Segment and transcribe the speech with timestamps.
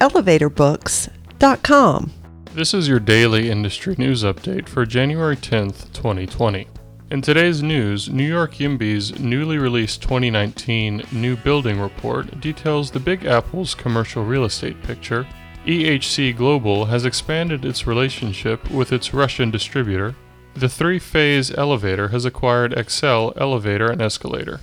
[0.00, 2.12] elevatorbooks.com.
[2.54, 6.68] This is your daily industry news update for January 10th, 2020.
[7.08, 13.26] In today's news, New York YIMBY's newly released 2019 New Building Report details the Big
[13.26, 15.26] Apple's commercial real estate picture.
[15.66, 20.16] EHC Global has expanded its relationship with its Russian distributor.
[20.54, 24.60] The three phase elevator has acquired Excel Elevator and Escalator.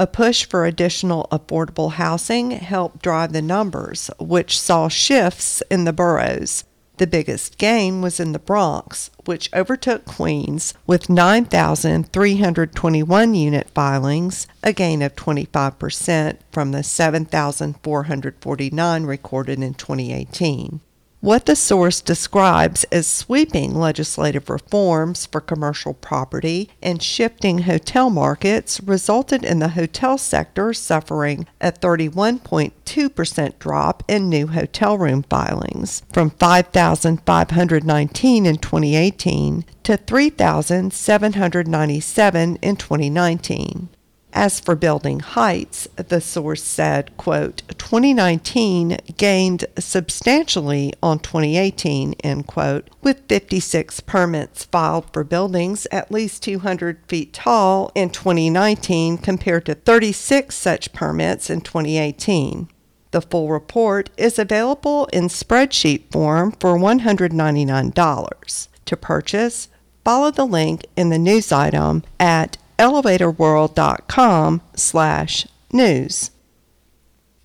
[0.00, 5.92] A push for additional affordable housing helped drive the numbers, which saw shifts in the
[5.92, 6.62] boroughs.
[6.98, 14.72] The biggest gain was in the Bronx, which overtook Queens with 9,321 unit filings, a
[14.72, 20.80] gain of 25% from the 7,449 recorded in 2018.
[21.20, 28.80] What the source describes as sweeping legislative reforms for commercial property and shifting hotel markets
[28.80, 36.30] resulted in the hotel sector suffering a 31.2% drop in new hotel room filings from
[36.30, 43.88] 5,519 in 2018 to 3,797 in 2019.
[44.32, 52.90] As for building heights, the source said, quote, 2019 gained substantially on 2018, end quote,
[53.02, 59.74] with 56 permits filed for buildings at least 200 feet tall in 2019 compared to
[59.74, 62.68] 36 such permits in 2018.
[63.10, 68.68] The full report is available in spreadsheet form for $199.
[68.84, 69.68] To purchase,
[70.04, 76.30] follow the link in the news item at elevatorworld.com slash news.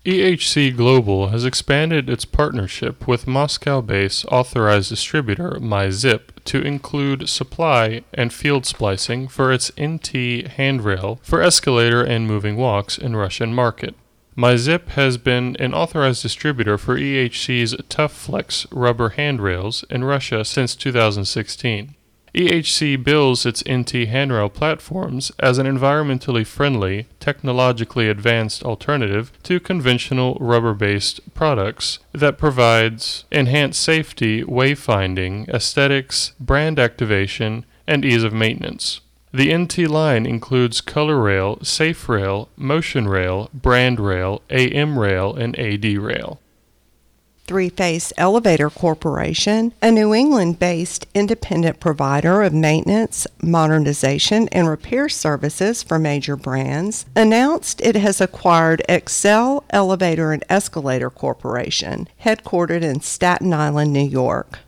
[0.04, 8.30] EHC Global has expanded its partnership with Moscow-based authorized distributor MyZip to include supply and
[8.30, 13.94] field splicing for its NT handrail for escalator and moving walks in Russian market.
[14.36, 21.94] MyZip has been an authorized distributor for EHC's ToughFlex rubber handrails in Russia since 2016.
[22.34, 30.36] EHC bills its NT handrail platforms as an environmentally friendly, technologically advanced alternative to conventional
[30.40, 39.00] rubber-based products that provides enhanced safety, wayfinding, aesthetics, brand activation, and ease of maintenance.
[39.32, 45.58] The NT line includes Color Rail, Safe Rail, Motion Rail, Brand Rail, AM Rail, and
[45.58, 46.40] AD Rail.
[47.46, 55.10] Three Phase Elevator Corporation, a New England based independent provider of maintenance, modernization, and repair
[55.10, 63.02] services for major brands, announced it has acquired Excel Elevator and Escalator Corporation, headquartered in
[63.02, 64.60] Staten Island, New York.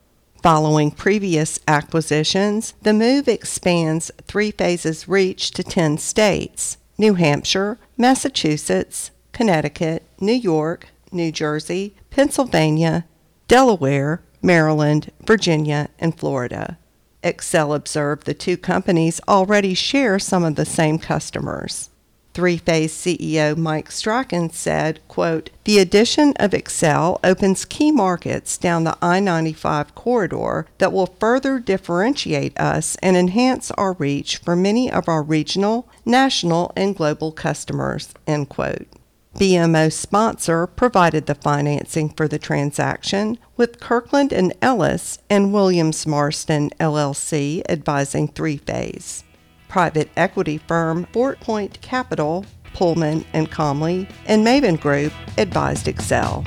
[0.43, 9.12] Following previous acquisitions, the move expands Three Phases' reach to 10 states New Hampshire, Massachusetts,
[9.32, 13.04] Connecticut, New York, New Jersey, Pennsylvania,
[13.46, 16.78] Delaware, Maryland, Virginia, and Florida.
[17.22, 21.90] Excel observed the two companies already share some of the same customers.
[22.32, 28.84] Three Phase CEO Mike Strachan said, quote, The addition of Excel opens key markets down
[28.84, 34.90] the I 95 corridor that will further differentiate us and enhance our reach for many
[34.90, 38.14] of our regional, national, and global customers.
[38.26, 38.88] End quote.
[39.37, 46.71] BMO sponsor provided the financing for the transaction, with Kirkland and Ellis and Williams Marston
[46.81, 49.25] LLC advising Three Phase.
[49.69, 56.43] private equity firm Fort Point Capital, Pullman and Comley, and Maven Group advised Excel.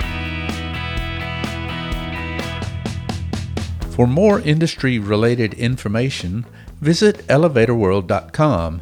[3.92, 6.46] For more industry related information,
[6.82, 8.82] visit elevatorworld.com